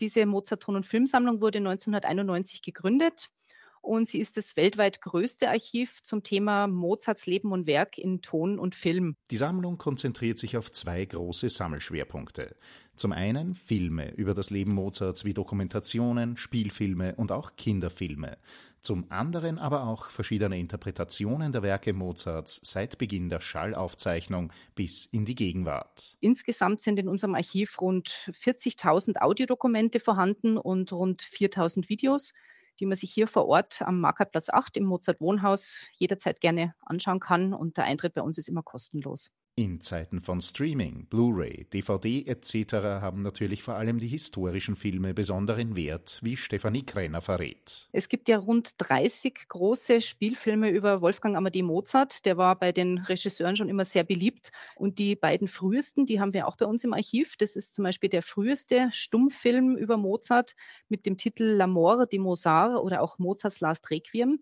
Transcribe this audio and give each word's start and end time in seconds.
Diese 0.00 0.26
Mozart-Ton- 0.26 0.76
und 0.76 0.86
Filmsammlung 0.86 1.40
wurde 1.40 1.58
1991 1.58 2.62
gegründet 2.62 3.28
und 3.86 4.08
sie 4.08 4.18
ist 4.18 4.36
das 4.36 4.56
weltweit 4.56 5.00
größte 5.00 5.48
Archiv 5.48 6.02
zum 6.02 6.22
Thema 6.22 6.66
Mozarts 6.66 7.26
Leben 7.26 7.52
und 7.52 7.66
Werk 7.66 7.98
in 7.98 8.20
Ton 8.20 8.58
und 8.58 8.74
Film. 8.74 9.16
Die 9.30 9.36
Sammlung 9.36 9.78
konzentriert 9.78 10.38
sich 10.38 10.56
auf 10.56 10.72
zwei 10.72 11.04
große 11.04 11.48
Sammelschwerpunkte. 11.48 12.56
Zum 12.96 13.12
einen 13.12 13.54
Filme 13.54 14.12
über 14.14 14.34
das 14.34 14.50
Leben 14.50 14.72
Mozarts 14.72 15.24
wie 15.24 15.34
Dokumentationen, 15.34 16.36
Spielfilme 16.36 17.14
und 17.14 17.30
auch 17.30 17.56
Kinderfilme. 17.56 18.38
Zum 18.80 19.10
anderen 19.10 19.58
aber 19.58 19.86
auch 19.86 20.10
verschiedene 20.10 20.58
Interpretationen 20.58 21.52
der 21.52 21.62
Werke 21.62 21.92
Mozarts 21.92 22.60
seit 22.62 22.98
Beginn 22.98 23.28
der 23.28 23.40
Schallaufzeichnung 23.40 24.52
bis 24.74 25.06
in 25.06 25.24
die 25.24 25.34
Gegenwart. 25.34 26.16
Insgesamt 26.20 26.80
sind 26.80 26.98
in 26.98 27.08
unserem 27.08 27.34
Archiv 27.34 27.80
rund 27.80 28.08
40.000 28.30 29.20
Audiodokumente 29.20 30.00
vorhanden 30.00 30.56
und 30.56 30.92
rund 30.92 31.22
4.000 31.22 31.88
Videos 31.88 32.32
die 32.80 32.86
man 32.86 32.96
sich 32.96 33.12
hier 33.12 33.28
vor 33.28 33.46
Ort 33.46 33.82
am 33.82 34.00
Markerplatz 34.00 34.48
8 34.48 34.76
im 34.76 34.84
Mozart 34.84 35.20
Wohnhaus 35.20 35.80
jederzeit 35.92 36.40
gerne 36.40 36.74
anschauen 36.80 37.20
kann. 37.20 37.52
Und 37.52 37.76
der 37.76 37.84
Eintritt 37.84 38.14
bei 38.14 38.22
uns 38.22 38.38
ist 38.38 38.48
immer 38.48 38.62
kostenlos. 38.62 39.30
In 39.58 39.80
Zeiten 39.80 40.20
von 40.20 40.42
Streaming, 40.42 41.06
Blu-ray, 41.06 41.64
DVD 41.72 42.26
etc. 42.26 42.74
haben 43.00 43.22
natürlich 43.22 43.62
vor 43.62 43.76
allem 43.76 43.98
die 43.98 44.06
historischen 44.06 44.76
Filme 44.76 45.14
besonderen 45.14 45.76
Wert, 45.76 46.18
wie 46.22 46.36
Stefanie 46.36 46.84
Krenner 46.84 47.22
verrät. 47.22 47.88
Es 47.90 48.10
gibt 48.10 48.28
ja 48.28 48.36
rund 48.36 48.74
30 48.76 49.48
große 49.48 50.02
Spielfilme 50.02 50.68
über 50.68 51.00
Wolfgang 51.00 51.38
Amadee 51.38 51.62
Mozart. 51.62 52.26
Der 52.26 52.36
war 52.36 52.58
bei 52.58 52.72
den 52.72 52.98
Regisseuren 52.98 53.56
schon 53.56 53.70
immer 53.70 53.86
sehr 53.86 54.04
beliebt. 54.04 54.52
Und 54.74 54.98
die 54.98 55.16
beiden 55.16 55.48
frühesten, 55.48 56.04
die 56.04 56.20
haben 56.20 56.34
wir 56.34 56.48
auch 56.48 56.58
bei 56.58 56.66
uns 56.66 56.84
im 56.84 56.92
Archiv. 56.92 57.38
Das 57.38 57.56
ist 57.56 57.74
zum 57.74 57.84
Beispiel 57.84 58.10
der 58.10 58.20
früheste 58.20 58.90
Stummfilm 58.92 59.74
über 59.78 59.96
Mozart 59.96 60.54
mit 60.90 61.06
dem 61.06 61.16
Titel 61.16 61.44
La 61.44 61.66
Mort 61.66 62.12
de 62.12 62.18
Mozart 62.18 62.78
oder 62.78 63.00
auch 63.00 63.18
Mozarts 63.18 63.60
Last 63.60 63.90
Requiem. 63.90 64.38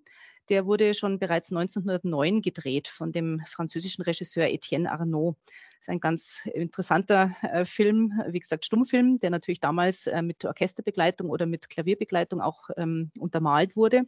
Der 0.48 0.67
wurde 0.67 0.92
schon 0.95 1.19
bereits 1.19 1.50
1909 1.50 2.42
gedreht 2.42 2.89
von 2.89 3.12
dem 3.12 3.41
französischen 3.47 4.03
Regisseur 4.03 4.47
Etienne 4.47 4.91
Arnaud. 4.91 5.37
Das 5.45 5.81
ist 5.83 5.89
ein 5.89 6.00
ganz 6.00 6.47
interessanter 6.53 7.34
äh, 7.42 7.64
Film, 7.64 8.12
wie 8.28 8.41
gesagt, 8.41 8.65
Stummfilm, 8.65 9.19
der 9.19 9.31
natürlich 9.31 9.61
damals 9.61 10.06
äh, 10.06 10.22
mit 10.22 10.45
Orchesterbegleitung 10.45 11.31
oder 11.31 11.47
mit 11.47 11.70
Klavierbegleitung 11.70 12.41
auch 12.41 12.69
ähm, 12.77 13.11
untermalt 13.19 13.75
wurde. 13.75 14.03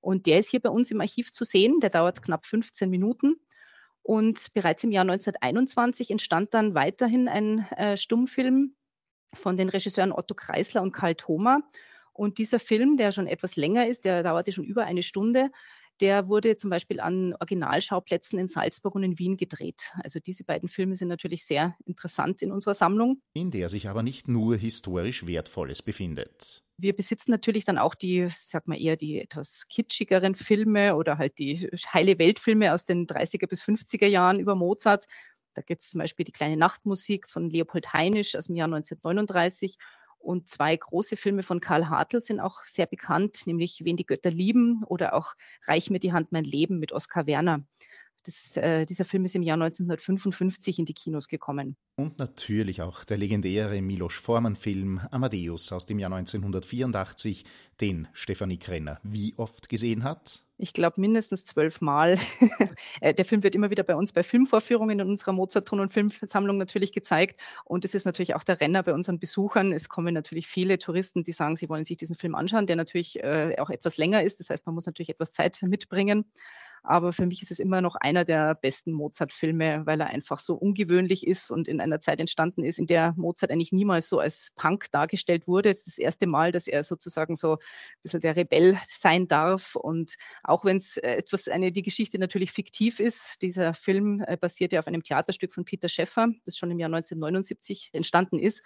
Und 0.00 0.26
der 0.26 0.38
ist 0.38 0.50
hier 0.50 0.60
bei 0.60 0.70
uns 0.70 0.90
im 0.90 1.00
Archiv 1.00 1.30
zu 1.30 1.44
sehen. 1.44 1.80
Der 1.80 1.90
dauert 1.90 2.22
knapp 2.22 2.46
15 2.46 2.88
Minuten. 2.90 3.36
Und 4.02 4.52
bereits 4.54 4.82
im 4.82 4.92
Jahr 4.92 5.02
1921 5.02 6.10
entstand 6.10 6.54
dann 6.54 6.74
weiterhin 6.74 7.28
ein 7.28 7.60
äh, 7.76 7.96
Stummfilm 7.96 8.74
von 9.34 9.56
den 9.56 9.68
Regisseuren 9.68 10.12
Otto 10.12 10.34
Kreisler 10.34 10.82
und 10.82 10.92
Karl 10.92 11.14
Thoma. 11.14 11.60
Und 12.20 12.36
dieser 12.36 12.58
Film, 12.58 12.98
der 12.98 13.12
schon 13.12 13.26
etwas 13.26 13.56
länger 13.56 13.86
ist, 13.86 14.04
der 14.04 14.22
dauerte 14.22 14.52
schon 14.52 14.66
über 14.66 14.84
eine 14.84 15.02
Stunde, 15.02 15.50
der 16.02 16.28
wurde 16.28 16.58
zum 16.58 16.68
Beispiel 16.68 17.00
an 17.00 17.32
Originalschauplätzen 17.32 18.38
in 18.38 18.46
Salzburg 18.46 18.94
und 18.94 19.04
in 19.04 19.18
Wien 19.18 19.38
gedreht. 19.38 19.92
Also 20.04 20.20
diese 20.20 20.44
beiden 20.44 20.68
Filme 20.68 20.96
sind 20.96 21.08
natürlich 21.08 21.46
sehr 21.46 21.76
interessant 21.86 22.42
in 22.42 22.52
unserer 22.52 22.74
Sammlung. 22.74 23.22
In 23.32 23.50
der 23.50 23.70
sich 23.70 23.88
aber 23.88 24.02
nicht 24.02 24.28
nur 24.28 24.54
historisch 24.58 25.26
Wertvolles 25.26 25.80
befindet. 25.80 26.62
Wir 26.76 26.94
besitzen 26.94 27.30
natürlich 27.30 27.64
dann 27.64 27.78
auch 27.78 27.94
die, 27.94 28.28
sag 28.28 28.68
mal 28.68 28.78
eher 28.78 28.98
die 28.98 29.18
etwas 29.18 29.66
kitschigeren 29.70 30.34
Filme 30.34 30.96
oder 30.96 31.16
halt 31.16 31.38
die 31.38 31.70
heile 31.90 32.18
Weltfilme 32.18 32.74
aus 32.74 32.84
den 32.84 33.06
30er 33.06 33.46
bis 33.46 33.62
50er 33.62 34.06
Jahren 34.06 34.40
über 34.40 34.54
Mozart. 34.54 35.06
Da 35.54 35.62
gibt 35.62 35.80
es 35.80 35.88
zum 35.88 36.00
Beispiel 36.00 36.24
die 36.24 36.32
kleine 36.32 36.58
Nachtmusik 36.58 37.30
von 37.30 37.48
Leopold 37.48 37.94
Heinisch 37.94 38.36
aus 38.36 38.48
dem 38.48 38.56
Jahr 38.56 38.66
1939 38.66 39.78
und 40.20 40.48
zwei 40.48 40.76
große 40.76 41.16
Filme 41.16 41.42
von 41.42 41.60
Karl 41.60 41.88
Hartl 41.88 42.20
sind 42.20 42.40
auch 42.40 42.64
sehr 42.66 42.86
bekannt, 42.86 43.46
nämlich 43.46 43.82
Wen 43.84 43.96
die 43.96 44.06
Götter 44.06 44.30
lieben 44.30 44.84
oder 44.84 45.14
auch 45.14 45.34
Reich 45.66 45.90
mir 45.90 45.98
die 45.98 46.12
Hand 46.12 46.30
mein 46.32 46.44
Leben 46.44 46.78
mit 46.78 46.92
Oskar 46.92 47.26
Werner. 47.26 47.64
Das, 48.24 48.56
äh, 48.56 48.86
dieser 48.86 49.04
Film 49.04 49.24
ist 49.24 49.34
im 49.34 49.42
Jahr 49.42 49.56
1955 49.56 50.78
in 50.78 50.84
die 50.84 50.94
Kinos 50.94 51.28
gekommen. 51.28 51.76
Und 51.96 52.18
natürlich 52.18 52.82
auch 52.82 53.04
der 53.04 53.16
legendäre 53.16 53.80
Milos 53.82 54.14
Forman-Film 54.14 55.00
Amadeus 55.10 55.72
aus 55.72 55.86
dem 55.86 55.98
Jahr 55.98 56.12
1984, 56.12 57.44
den 57.80 58.08
Stefanie 58.12 58.58
Krenner 58.58 59.00
wie 59.02 59.34
oft 59.36 59.68
gesehen 59.68 60.04
hat? 60.04 60.44
ich 60.60 60.72
glaube, 60.72 61.00
mindestens 61.00 61.44
zwölf 61.44 61.80
Mal. 61.80 62.18
Äh, 63.00 63.14
der 63.14 63.24
Film 63.24 63.42
wird 63.42 63.54
immer 63.54 63.70
wieder 63.70 63.82
bei 63.82 63.94
uns 63.94 64.12
bei 64.12 64.22
Filmvorführungen 64.22 65.00
in 65.00 65.08
unserer 65.08 65.32
Mozart-Ton- 65.32 65.80
und 65.80 65.92
Filmsammlung 65.92 66.58
natürlich 66.58 66.92
gezeigt. 66.92 67.40
Und 67.64 67.84
es 67.84 67.94
ist 67.94 68.04
natürlich 68.04 68.34
auch 68.34 68.44
der 68.44 68.60
Renner 68.60 68.82
bei 68.82 68.92
unseren 68.92 69.18
Besuchern. 69.18 69.72
Es 69.72 69.88
kommen 69.88 70.12
natürlich 70.12 70.46
viele 70.46 70.78
Touristen, 70.78 71.22
die 71.22 71.32
sagen, 71.32 71.56
sie 71.56 71.68
wollen 71.68 71.84
sich 71.84 71.96
diesen 71.96 72.14
Film 72.14 72.34
anschauen, 72.34 72.66
der 72.66 72.76
natürlich 72.76 73.22
äh, 73.22 73.56
auch 73.58 73.70
etwas 73.70 73.96
länger 73.96 74.22
ist. 74.22 74.40
Das 74.40 74.50
heißt, 74.50 74.66
man 74.66 74.74
muss 74.74 74.86
natürlich 74.86 75.08
etwas 75.08 75.32
Zeit 75.32 75.58
mitbringen. 75.62 76.26
Aber 76.82 77.12
für 77.12 77.26
mich 77.26 77.42
ist 77.42 77.50
es 77.50 77.58
immer 77.58 77.80
noch 77.80 77.94
einer 77.96 78.24
der 78.24 78.54
besten 78.54 78.92
Mozart-Filme, 78.92 79.86
weil 79.86 80.00
er 80.00 80.08
einfach 80.08 80.38
so 80.38 80.54
ungewöhnlich 80.54 81.26
ist 81.26 81.50
und 81.50 81.68
in 81.68 81.80
einer 81.80 82.00
Zeit 82.00 82.20
entstanden 82.20 82.64
ist, 82.64 82.78
in 82.78 82.86
der 82.86 83.14
Mozart 83.16 83.50
eigentlich 83.50 83.72
niemals 83.72 84.08
so 84.08 84.18
als 84.18 84.52
Punk 84.56 84.90
dargestellt 84.90 85.46
wurde. 85.46 85.70
Es 85.70 85.86
ist 85.86 85.88
das 85.88 85.98
erste 85.98 86.26
Mal, 86.26 86.52
dass 86.52 86.66
er 86.66 86.84
sozusagen 86.84 87.36
so 87.36 87.54
ein 87.54 87.58
bisschen 88.02 88.20
der 88.20 88.36
Rebell 88.36 88.78
sein 88.86 89.28
darf. 89.28 89.76
Und 89.76 90.14
auch 90.42 90.64
wenn 90.64 90.76
es 90.76 90.96
äh, 90.96 91.16
etwas, 91.16 91.48
eine, 91.48 91.72
die 91.72 91.82
Geschichte 91.82 92.18
natürlich 92.18 92.52
fiktiv 92.52 93.00
ist, 93.00 93.42
dieser 93.42 93.74
Film 93.74 94.24
äh, 94.26 94.36
basiert 94.36 94.72
ja 94.72 94.80
auf 94.80 94.86
einem 94.86 95.02
Theaterstück 95.02 95.52
von 95.52 95.64
Peter 95.64 95.88
Schäffer, 95.88 96.28
das 96.44 96.56
schon 96.56 96.70
im 96.70 96.78
Jahr 96.78 96.88
1979 96.88 97.90
entstanden 97.92 98.38
ist. 98.38 98.62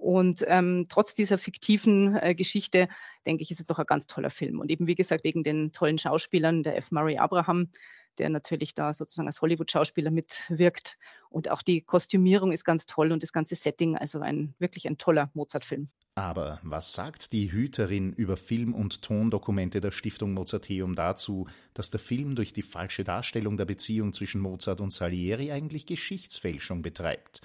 Und 0.00 0.42
ähm, 0.48 0.86
trotz 0.88 1.14
dieser 1.14 1.36
fiktiven 1.36 2.16
äh, 2.16 2.34
Geschichte, 2.34 2.88
denke 3.26 3.42
ich, 3.42 3.50
ist 3.50 3.60
es 3.60 3.66
doch 3.66 3.78
ein 3.78 3.84
ganz 3.84 4.06
toller 4.06 4.30
Film. 4.30 4.58
Und 4.58 4.70
eben, 4.70 4.86
wie 4.86 4.94
gesagt, 4.94 5.24
wegen 5.24 5.42
den 5.42 5.72
tollen 5.72 5.98
Schauspielern, 5.98 6.62
der 6.62 6.78
F. 6.78 6.90
Murray 6.90 7.18
Abraham, 7.18 7.68
der 8.16 8.30
natürlich 8.30 8.74
da 8.74 8.94
sozusagen 8.94 9.28
als 9.28 9.42
Hollywood-Schauspieler 9.42 10.10
mitwirkt. 10.10 10.96
Und 11.28 11.50
auch 11.50 11.60
die 11.60 11.82
Kostümierung 11.82 12.50
ist 12.50 12.64
ganz 12.64 12.86
toll 12.86 13.12
und 13.12 13.22
das 13.22 13.34
ganze 13.34 13.56
Setting, 13.56 13.94
also 13.94 14.20
ein 14.20 14.54
wirklich 14.58 14.88
ein 14.88 14.96
toller 14.96 15.30
Mozart-Film. 15.34 15.88
Aber 16.14 16.60
was 16.62 16.94
sagt 16.94 17.34
die 17.34 17.52
Hüterin 17.52 18.14
über 18.14 18.38
Film- 18.38 18.74
und 18.74 19.02
Tondokumente 19.02 19.82
der 19.82 19.90
Stiftung 19.90 20.32
Mozarteum 20.32 20.96
dazu, 20.96 21.46
dass 21.74 21.90
der 21.90 22.00
Film 22.00 22.36
durch 22.36 22.54
die 22.54 22.62
falsche 22.62 23.04
Darstellung 23.04 23.58
der 23.58 23.66
Beziehung 23.66 24.14
zwischen 24.14 24.40
Mozart 24.40 24.80
und 24.80 24.94
Salieri 24.94 25.52
eigentlich 25.52 25.84
Geschichtsfälschung 25.84 26.80
betreibt? 26.80 27.42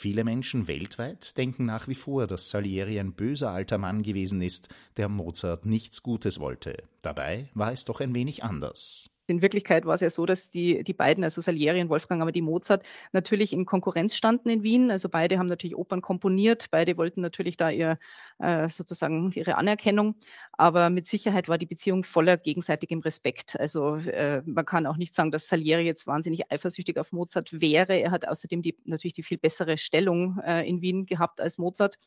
Viele 0.00 0.22
Menschen 0.22 0.68
weltweit 0.68 1.36
denken 1.38 1.64
nach 1.64 1.88
wie 1.88 1.96
vor, 1.96 2.28
dass 2.28 2.50
Salieri 2.50 3.00
ein 3.00 3.14
böser 3.14 3.50
alter 3.50 3.78
Mann 3.78 4.04
gewesen 4.04 4.40
ist, 4.40 4.68
der 4.96 5.08
Mozart 5.08 5.66
nichts 5.66 6.04
Gutes 6.04 6.38
wollte. 6.38 6.84
Dabei 7.02 7.50
war 7.54 7.72
es 7.72 7.84
doch 7.84 8.00
ein 8.00 8.14
wenig 8.14 8.44
anders. 8.44 9.10
In 9.28 9.42
Wirklichkeit 9.42 9.84
war 9.84 9.94
es 9.94 10.00
ja 10.00 10.08
so, 10.08 10.24
dass 10.24 10.50
die, 10.50 10.82
die 10.82 10.94
beiden, 10.94 11.22
also 11.22 11.42
Salieri 11.42 11.82
und 11.82 11.90
Wolfgang 11.90 12.22
aber 12.22 12.32
die 12.32 12.40
Mozart, 12.40 12.86
natürlich 13.12 13.52
in 13.52 13.66
Konkurrenz 13.66 14.16
standen 14.16 14.48
in 14.48 14.62
Wien. 14.62 14.90
Also 14.90 15.10
beide 15.10 15.38
haben 15.38 15.46
natürlich 15.46 15.76
Opern 15.76 16.00
komponiert, 16.00 16.70
beide 16.70 16.96
wollten 16.96 17.20
natürlich 17.20 17.58
da 17.58 17.68
ihr 17.70 17.98
äh, 18.38 18.70
sozusagen 18.70 19.30
ihre 19.32 19.56
Anerkennung. 19.56 20.14
Aber 20.52 20.88
mit 20.88 21.06
Sicherheit 21.06 21.48
war 21.48 21.58
die 21.58 21.66
Beziehung 21.66 22.04
voller 22.04 22.38
gegenseitigem 22.38 23.00
Respekt. 23.00 23.60
Also 23.60 23.96
äh, 23.96 24.42
man 24.46 24.64
kann 24.64 24.86
auch 24.86 24.96
nicht 24.96 25.14
sagen, 25.14 25.30
dass 25.30 25.46
Salieri 25.46 25.82
jetzt 25.82 26.06
wahnsinnig 26.06 26.50
eifersüchtig 26.50 26.98
auf 26.98 27.12
Mozart 27.12 27.60
wäre. 27.60 27.94
Er 27.96 28.10
hat 28.10 28.26
außerdem 28.26 28.62
die, 28.62 28.78
natürlich 28.84 29.14
die 29.14 29.22
viel 29.22 29.38
bessere 29.38 29.76
Stellung 29.76 30.38
äh, 30.40 30.66
in 30.66 30.80
Wien 30.80 31.04
gehabt 31.04 31.42
als 31.42 31.58
Mozart. 31.58 31.98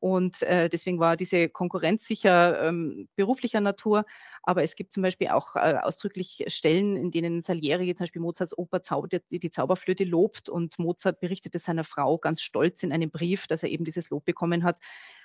Und 0.00 0.42
äh, 0.42 0.68
deswegen 0.68 0.98
war 0.98 1.16
diese 1.16 1.50
Konkurrenz 1.50 2.06
sicher 2.06 2.66
ähm, 2.66 3.08
beruflicher 3.16 3.60
Natur. 3.60 4.06
Aber 4.42 4.62
es 4.62 4.74
gibt 4.74 4.92
zum 4.92 5.02
Beispiel 5.02 5.28
auch 5.28 5.56
äh, 5.56 5.76
ausdrücklich 5.80 6.44
Stellen, 6.48 6.96
in 6.96 7.10
denen 7.10 7.42
Salieri 7.42 7.94
zum 7.94 8.04
Beispiel 8.04 8.22
Mozarts 8.22 8.56
Oper 8.56 8.82
Zau 8.82 9.06
die, 9.06 9.38
die 9.38 9.50
Zauberflöte 9.50 10.04
lobt 10.04 10.48
und 10.48 10.78
Mozart 10.78 11.20
berichtete 11.20 11.58
seiner 11.58 11.84
Frau 11.84 12.16
ganz 12.18 12.40
stolz 12.40 12.82
in 12.82 12.92
einem 12.92 13.10
Brief, 13.10 13.46
dass 13.46 13.62
er 13.62 13.68
eben 13.68 13.84
dieses 13.84 14.08
Lob 14.10 14.24
bekommen 14.24 14.64
hat. 14.64 14.78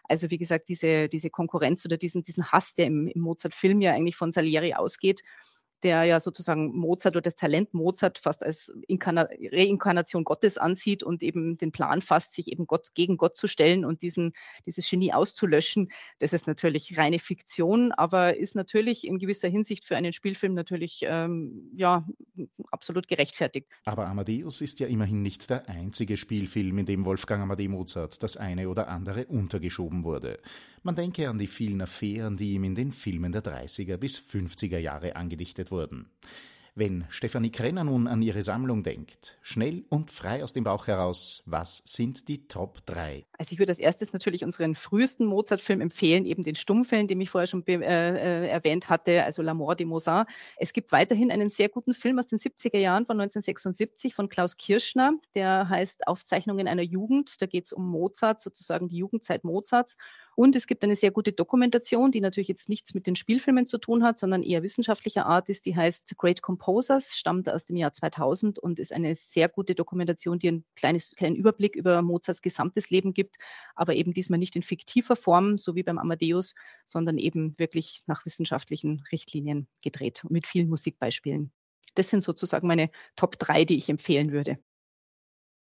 Also 0.04 0.30
wie 0.30 0.38
gesagt, 0.38 0.68
diese, 0.68 1.08
diese 1.08 1.30
Konkurrenz 1.30 1.86
oder 1.86 1.98
diesen, 1.98 2.22
diesen 2.22 2.52
Hass, 2.52 2.74
der 2.76 2.88
im, 2.88 3.08
im 3.08 3.22
Mozart-Film 3.22 3.82
ja 3.82 3.94
eigentlich 3.94 4.18
von 4.18 4.32
Salieri 4.32 4.74
ausgeht, 4.74 5.22
der 5.86 6.04
ja 6.04 6.20
sozusagen 6.20 6.76
Mozart 6.76 7.16
oder 7.16 7.22
das 7.22 7.36
Talent 7.36 7.76
Mozart 7.76 8.18
fast 8.18 8.44
als 8.44 8.74
Inkarna 8.88 9.30
Reinkarnation 9.52 10.24
Gottes 10.24 10.58
ansieht 10.58 11.04
und 11.04 11.22
eben 11.22 11.60
den 11.60 11.72
Plan 11.72 12.02
fasst, 12.02 12.34
sich 12.34 12.52
eben 12.52 12.66
Gott 12.66 12.96
gegen 12.96 13.18
Gott 13.18 13.38
zu 13.38 13.46
stellen 13.46 13.86
und 13.86 14.02
diesen, 14.02 14.34
dieses 14.66 14.90
Genie 14.90 15.14
auszulöschen. 15.14 15.92
Das 16.18 16.34
ist 16.34 16.48
natürlich 16.48 16.98
reine 16.98 17.20
Fiktion, 17.20 17.92
aber 17.92 18.36
ist 18.36 18.56
natürlich 18.56 19.06
in 19.06 19.20
gewisser 19.20 19.48
Hinsicht 19.48 19.86
für 19.86 19.96
einen 19.96 20.12
Spielfilm 20.12 20.56
natürlich 20.56 21.06
ähm, 21.08 21.70
ja, 21.76 22.08
absolut 22.86 23.08
gerechtfertigt. 23.08 23.68
Aber 23.86 24.06
Amadeus 24.06 24.62
ist 24.62 24.80
ja 24.80 24.86
immerhin 24.86 25.24
nicht 25.24 25.50
der 25.50 25.68
einzige 25.68 26.18
Spielfilm, 26.18 26.78
in 26.78 26.86
dem 26.86 27.04
Wolfgang 27.06 27.42
Amadee 27.42 27.68
Mozart 27.68 28.22
das 28.22 28.38
eine 28.38 28.70
oder 28.70 28.90
andere 28.90 29.26
untergeschoben 29.26 30.04
wurde. 30.04 30.38
Man 30.84 30.94
denke 30.94 31.28
an 31.28 31.40
die 31.40 31.48
vielen 31.48 31.82
Affären, 31.82 32.38
die 32.38 32.54
ihm 32.54 32.64
in 32.64 32.76
den 32.76 32.92
Filmen 32.92 33.32
der 33.32 33.44
30er 33.44 33.98
bis 33.98 34.20
50er 34.20 34.78
Jahre 34.78 35.16
angedichtet 35.16 35.72
wurden. 35.72 36.12
Wenn 36.78 37.06
Stefanie 37.08 37.52
Krenner 37.52 37.86
nun 37.86 38.06
an 38.06 38.22
ihre 38.22 38.44
Sammlung 38.44 38.84
denkt, 38.84 39.38
schnell 39.42 39.86
und 39.88 40.12
frei 40.12 40.44
aus 40.44 40.52
dem 40.52 40.66
Bauch 40.66 40.88
heraus, 40.88 41.42
was 41.46 41.82
sind 41.86 42.28
die 42.28 42.50
Top 42.50 42.86
3? 42.86 43.26
Also 43.38 43.54
ich 43.54 43.60
würde 43.60 43.72
als 43.72 43.80
erstes 43.80 44.12
natürlich 44.12 44.44
unseren 44.44 44.76
frühesten 44.76 45.26
Mozart-Film 45.26 45.80
empfehlen, 45.80 46.26
eben 46.26 46.44
den 46.44 46.58
Stummfilm, 46.58 47.08
den 47.08 47.22
ich 47.22 47.30
vorher 47.30 47.48
schon 47.48 47.66
äh, 47.66 47.76
äh, 47.76 48.50
erwähnt 48.50 48.90
hatte, 48.90 49.24
also 49.24 49.42
La 49.42 49.54
Mort 49.54 49.80
de 49.80 49.86
Mozart. 49.88 50.28
Es 50.58 50.74
gibt 50.74 50.92
weiterhin 50.92 51.32
einen 51.32 51.50
sehr 51.50 51.70
guten 51.70 51.94
Film 51.94 52.20
aus 52.20 52.28
den 52.28 52.40
70er 52.40 52.80
Jahren 52.80 53.06
von 53.06 53.22
1976 53.22 54.14
von 54.14 54.28
Klaus 54.28 54.58
Kirschner, 54.58 55.14
der 55.34 55.70
heißt 55.70 56.10
Aufzeichnungen 56.10 56.68
einer 56.68 56.84
Jugend. 56.84 57.42
Da 57.42 57.46
geht 57.46 57.68
es 57.68 57.72
um 57.72 57.90
Mozart, 57.90 58.42
sozusagen 58.42 58.90
die 58.90 58.98
Jugendzeit 58.98 59.46
Mozarts. 59.46 59.96
Und 60.36 60.54
es 60.58 60.68
gibt 60.68 60.84
eine 60.84 60.98
sehr 60.98 61.12
gute 61.12 61.32
Dokumentation, 61.32 62.12
die 62.12 62.20
natürlich 62.20 62.50
jetzt 62.50 62.68
nichts 62.68 62.94
mit 62.94 63.08
den 63.08 63.16
Spielfilmen 63.16 63.66
zu 63.66 63.78
tun 63.78 64.04
hat, 64.04 64.18
sondern 64.18 64.44
eher 64.44 64.64
wissenschaftlicher 64.64 65.26
Art 65.26 65.48
ist. 65.48 65.66
Die 65.66 65.78
heißt 65.78 66.18
Great 66.18 66.42
Composers, 66.42 67.16
stammt 67.16 67.48
aus 67.50 67.64
dem 67.64 67.78
Jahr 67.78 67.94
2000 67.94 68.60
und 68.60 68.80
ist 68.80 68.92
eine 68.92 69.16
sehr 69.16 69.48
gute 69.48 69.76
Dokumentation, 69.76 70.38
die 70.38 70.50
einen 70.50 70.66
kleines, 70.76 71.16
kleinen 71.16 71.38
Überblick 71.38 71.78
über 71.78 72.02
Mozarts 72.02 72.42
gesamtes 72.42 72.90
Leben 72.90 73.14
gibt, 73.14 73.38
aber 73.76 73.96
eben 73.96 74.14
diesmal 74.14 74.38
nicht 74.38 74.58
in 74.58 74.62
fiktiver 74.62 75.16
Form, 75.16 75.58
so 75.58 75.76
wie 75.76 75.84
beim 75.84 75.98
Amadeus, 75.98 76.54
sondern 76.84 77.18
eben 77.18 77.58
wirklich 77.58 78.04
nach 78.06 78.26
wissenschaftlichen 78.26 79.04
Richtlinien 79.14 79.70
gedreht 79.82 80.26
und 80.26 80.32
mit 80.32 80.48
vielen 80.48 80.68
Musikbeispielen. 80.68 81.54
Das 81.96 82.10
sind 82.10 82.24
sozusagen 82.24 82.68
meine 82.68 82.90
Top 83.16 83.40
3, 83.40 83.64
die 83.64 83.78
ich 83.78 83.88
empfehlen 83.88 84.34
würde. 84.34 84.60